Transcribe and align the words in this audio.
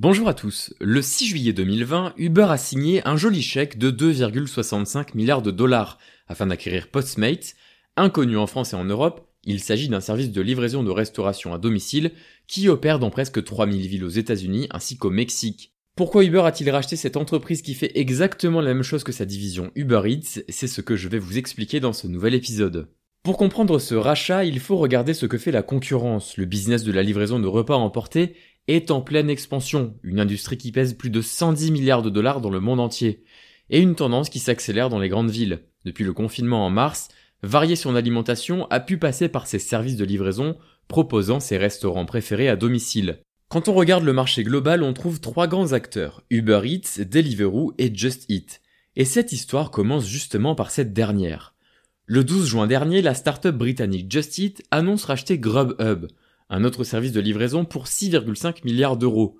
Bonjour 0.00 0.28
à 0.28 0.34
tous. 0.34 0.72
Le 0.78 1.02
6 1.02 1.26
juillet 1.26 1.52
2020, 1.52 2.14
Uber 2.18 2.46
a 2.50 2.56
signé 2.56 3.04
un 3.04 3.16
joli 3.16 3.42
chèque 3.42 3.78
de 3.78 3.90
2,65 3.90 5.16
milliards 5.16 5.42
de 5.42 5.50
dollars 5.50 5.98
afin 6.28 6.46
d'acquérir 6.46 6.86
Postmates. 6.86 7.56
Inconnu 7.96 8.36
en 8.36 8.46
France 8.46 8.74
et 8.74 8.76
en 8.76 8.84
Europe, 8.84 9.28
il 9.42 9.58
s'agit 9.58 9.88
d'un 9.88 9.98
service 9.98 10.30
de 10.30 10.40
livraison 10.40 10.84
de 10.84 10.92
restauration 10.92 11.52
à 11.52 11.58
domicile 11.58 12.12
qui 12.46 12.68
opère 12.68 13.00
dans 13.00 13.10
presque 13.10 13.42
3000 13.42 13.88
villes 13.88 14.04
aux 14.04 14.08
États-Unis 14.08 14.68
ainsi 14.70 14.98
qu'au 14.98 15.10
Mexique. 15.10 15.74
Pourquoi 15.96 16.24
Uber 16.24 16.42
a-t-il 16.44 16.70
racheté 16.70 16.94
cette 16.94 17.16
entreprise 17.16 17.62
qui 17.62 17.74
fait 17.74 17.98
exactement 17.98 18.60
la 18.60 18.74
même 18.74 18.84
chose 18.84 19.02
que 19.02 19.10
sa 19.10 19.24
division 19.24 19.72
Uber 19.74 20.02
Eats? 20.04 20.42
C'est 20.48 20.68
ce 20.68 20.80
que 20.80 20.94
je 20.94 21.08
vais 21.08 21.18
vous 21.18 21.38
expliquer 21.38 21.80
dans 21.80 21.92
ce 21.92 22.06
nouvel 22.06 22.34
épisode. 22.34 22.86
Pour 23.24 23.36
comprendre 23.36 23.80
ce 23.80 23.96
rachat, 23.96 24.44
il 24.44 24.60
faut 24.60 24.76
regarder 24.76 25.12
ce 25.12 25.26
que 25.26 25.38
fait 25.38 25.50
la 25.50 25.62
concurrence. 25.64 26.36
Le 26.36 26.44
business 26.44 26.84
de 26.84 26.92
la 26.92 27.02
livraison 27.02 27.40
de 27.40 27.48
repas 27.48 27.74
emportés 27.74 28.36
est 28.68 28.90
en 28.90 29.00
pleine 29.00 29.30
expansion, 29.30 29.94
une 30.02 30.20
industrie 30.20 30.58
qui 30.58 30.70
pèse 30.70 30.94
plus 30.94 31.10
de 31.10 31.20
110 31.20 31.72
milliards 31.72 32.02
de 32.02 32.10
dollars 32.10 32.40
dans 32.40 32.50
le 32.50 32.60
monde 32.60 32.80
entier, 32.80 33.24
et 33.70 33.80
une 33.80 33.96
tendance 33.96 34.30
qui 34.30 34.38
s'accélère 34.38 34.90
dans 34.90 34.98
les 34.98 35.08
grandes 35.08 35.30
villes. 35.30 35.64
Depuis 35.84 36.04
le 36.04 36.12
confinement 36.12 36.64
en 36.64 36.70
mars, 36.70 37.08
varier 37.42 37.76
son 37.76 37.96
alimentation 37.96 38.66
a 38.70 38.80
pu 38.80 38.98
passer 38.98 39.28
par 39.28 39.46
ses 39.46 39.58
services 39.58 39.96
de 39.96 40.04
livraison 40.04 40.56
proposant 40.86 41.40
ses 41.40 41.58
restaurants 41.58 42.06
préférés 42.06 42.48
à 42.48 42.56
domicile. 42.56 43.20
Quand 43.48 43.68
on 43.68 43.74
regarde 43.74 44.04
le 44.04 44.12
marché 44.12 44.42
global, 44.42 44.82
on 44.82 44.92
trouve 44.92 45.20
trois 45.20 45.46
grands 45.46 45.72
acteurs, 45.72 46.22
Uber 46.30 46.60
Eats, 46.64 47.02
Deliveroo 47.04 47.72
et 47.78 47.94
Just 47.94 48.26
Eat. 48.28 48.60
Et 48.96 49.04
cette 49.04 49.32
histoire 49.32 49.70
commence 49.70 50.06
justement 50.06 50.54
par 50.54 50.70
cette 50.70 50.92
dernière. 50.92 51.54
Le 52.04 52.24
12 52.24 52.48
juin 52.48 52.66
dernier, 52.66 53.00
la 53.00 53.14
start-up 53.14 53.54
britannique 53.54 54.10
Just 54.10 54.38
Eat 54.38 54.62
annonce 54.70 55.04
racheter 55.04 55.38
Grubhub, 55.38 56.06
un 56.50 56.64
autre 56.64 56.84
service 56.84 57.12
de 57.12 57.20
livraison 57.20 57.64
pour 57.64 57.86
6,5 57.86 58.64
milliards 58.64 58.96
d'euros. 58.96 59.38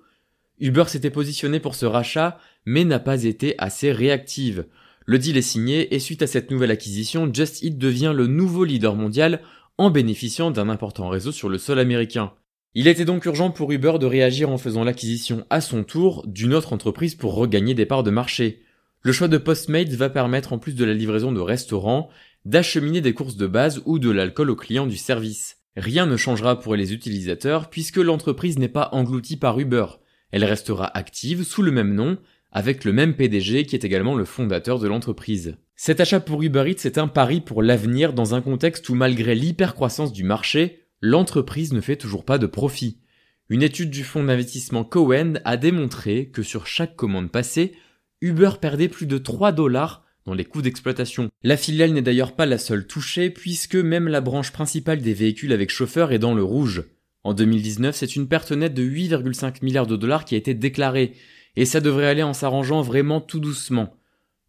Uber 0.59 0.85
s'était 0.87 1.09
positionné 1.09 1.59
pour 1.59 1.75
ce 1.75 1.85
rachat, 1.85 2.37
mais 2.65 2.83
n'a 2.83 2.99
pas 2.99 3.23
été 3.23 3.55
assez 3.57 3.91
réactive. 3.91 4.65
Le 5.05 5.17
deal 5.17 5.37
est 5.37 5.41
signé 5.41 5.95
et 5.95 5.99
suite 5.99 6.21
à 6.21 6.27
cette 6.27 6.51
nouvelle 6.51 6.71
acquisition, 6.71 7.29
Just 7.33 7.63
Eat 7.63 7.77
devient 7.77 8.13
le 8.15 8.27
nouveau 8.27 8.63
leader 8.63 8.95
mondial 8.95 9.41
en 9.77 9.89
bénéficiant 9.89 10.51
d'un 10.51 10.69
important 10.69 11.07
réseau 11.07 11.31
sur 11.31 11.49
le 11.49 11.57
sol 11.57 11.79
américain. 11.79 12.33
Il 12.75 12.87
était 12.87 13.05
donc 13.05 13.25
urgent 13.25 13.49
pour 13.49 13.71
Uber 13.71 13.93
de 13.99 14.05
réagir 14.05 14.49
en 14.49 14.57
faisant 14.57 14.83
l'acquisition 14.83 15.45
à 15.49 15.61
son 15.61 15.83
tour 15.83 16.23
d'une 16.27 16.53
autre 16.53 16.73
entreprise 16.73 17.15
pour 17.15 17.33
regagner 17.33 17.73
des 17.73 17.87
parts 17.87 18.03
de 18.03 18.11
marché. 18.11 18.61
Le 19.01 19.11
choix 19.11 19.29
de 19.29 19.37
Postmates 19.37 19.89
va 19.89 20.09
permettre 20.09 20.53
en 20.53 20.59
plus 20.59 20.75
de 20.75 20.85
la 20.85 20.93
livraison 20.93 21.31
de 21.31 21.39
restaurants, 21.39 22.09
d'acheminer 22.45 23.01
des 23.01 23.13
courses 23.13 23.37
de 23.37 23.47
base 23.47 23.81
ou 23.85 23.97
de 23.97 24.11
l'alcool 24.11 24.51
aux 24.51 24.55
clients 24.55 24.85
du 24.85 24.97
service. 24.97 25.58
Rien 25.75 26.05
ne 26.05 26.17
changera 26.17 26.59
pour 26.59 26.75
les 26.75 26.93
utilisateurs 26.93 27.69
puisque 27.69 27.97
l'entreprise 27.97 28.59
n'est 28.59 28.67
pas 28.67 28.89
engloutie 28.91 29.37
par 29.37 29.59
Uber. 29.59 29.85
Elle 30.31 30.45
restera 30.45 30.85
active 30.97 31.43
sous 31.43 31.61
le 31.61 31.71
même 31.71 31.93
nom, 31.93 32.17
avec 32.51 32.83
le 32.85 32.93
même 32.93 33.15
PDG 33.15 33.65
qui 33.65 33.75
est 33.75 33.85
également 33.85 34.15
le 34.15 34.25
fondateur 34.25 34.79
de 34.79 34.87
l'entreprise. 34.87 35.57
Cet 35.75 35.99
achat 35.99 36.19
pour 36.19 36.43
Uber 36.43 36.65
Eats 36.69 36.85
est 36.85 36.97
un 36.97 37.07
pari 37.07 37.41
pour 37.41 37.63
l'avenir 37.63 38.13
dans 38.13 38.35
un 38.35 38.41
contexte 38.41 38.89
où 38.89 38.95
malgré 38.95 39.35
l'hypercroissance 39.35 40.11
du 40.11 40.23
marché, 40.23 40.87
l'entreprise 41.01 41.71
ne 41.71 41.81
fait 41.81 41.95
toujours 41.95 42.25
pas 42.25 42.37
de 42.37 42.47
profit. 42.47 42.99
Une 43.47 43.63
étude 43.63 43.89
du 43.89 44.03
fonds 44.03 44.23
d'investissement 44.23 44.83
Cohen 44.83 45.35
a 45.45 45.57
démontré 45.57 46.29
que 46.29 46.43
sur 46.43 46.67
chaque 46.67 46.95
commande 46.95 47.31
passée, 47.31 47.73
Uber 48.21 48.51
perdait 48.59 48.89
plus 48.89 49.05
de 49.05 49.17
3 49.17 49.51
dollars 49.53 50.05
dans 50.25 50.33
les 50.33 50.45
coûts 50.45 50.61
d'exploitation. 50.61 51.29
La 51.43 51.57
filiale 51.57 51.93
n'est 51.93 52.01
d'ailleurs 52.01 52.35
pas 52.35 52.45
la 52.45 52.57
seule 52.57 52.87
touchée 52.87 53.29
puisque 53.29 53.75
même 53.75 54.07
la 54.07 54.21
branche 54.21 54.51
principale 54.51 55.01
des 55.01 55.13
véhicules 55.13 55.53
avec 55.53 55.69
chauffeur 55.69 56.11
est 56.11 56.19
dans 56.19 56.33
le 56.33 56.43
rouge. 56.43 56.83
En 57.23 57.33
2019, 57.33 57.95
c'est 57.95 58.15
une 58.15 58.27
perte 58.27 58.51
nette 58.51 58.73
de 58.73 58.83
8,5 58.83 59.63
milliards 59.63 59.87
de 59.87 59.95
dollars 59.95 60.25
qui 60.25 60.35
a 60.35 60.37
été 60.37 60.53
déclarée, 60.53 61.13
et 61.55 61.65
ça 61.65 61.81
devrait 61.81 62.07
aller 62.07 62.23
en 62.23 62.33
s'arrangeant 62.33 62.81
vraiment 62.81 63.19
tout 63.19 63.39
doucement. 63.39 63.95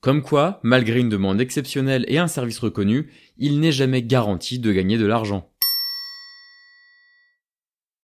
Comme 0.01 0.23
quoi, 0.23 0.61
malgré 0.63 1.01
une 1.01 1.09
demande 1.09 1.41
exceptionnelle 1.41 2.05
et 2.09 2.19
un 2.19 2.29
service 2.29 2.59
reconnu, 2.59 3.11
il 3.39 3.61
n'est 3.61 3.73
jamais 3.73 4.03
garanti 4.03 4.59
de 4.59 4.73
gagner 4.73 4.99
de 4.99 5.07
l'argent. 5.07 5.51